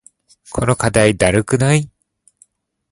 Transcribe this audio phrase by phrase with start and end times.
[0.51, 1.91] この課題だるくない？